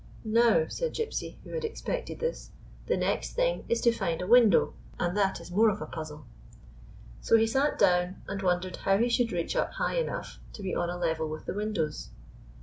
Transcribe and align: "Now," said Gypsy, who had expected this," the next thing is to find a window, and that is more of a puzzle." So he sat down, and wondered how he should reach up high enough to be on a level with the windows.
"Now," 0.41 0.65
said 0.67 0.95
Gypsy, 0.95 1.35
who 1.43 1.51
had 1.51 1.63
expected 1.63 2.17
this," 2.19 2.49
the 2.87 2.97
next 2.97 3.33
thing 3.35 3.65
is 3.69 3.81
to 3.81 3.91
find 3.91 4.19
a 4.19 4.25
window, 4.25 4.73
and 4.99 5.15
that 5.15 5.39
is 5.39 5.51
more 5.51 5.69
of 5.69 5.79
a 5.79 5.85
puzzle." 5.85 6.25
So 7.19 7.37
he 7.37 7.45
sat 7.45 7.77
down, 7.77 8.23
and 8.27 8.41
wondered 8.41 8.77
how 8.77 8.97
he 8.97 9.09
should 9.09 9.31
reach 9.31 9.55
up 9.55 9.73
high 9.73 9.97
enough 9.99 10.39
to 10.53 10.63
be 10.63 10.73
on 10.73 10.89
a 10.89 10.97
level 10.97 11.29
with 11.29 11.45
the 11.45 11.53
windows. 11.53 12.09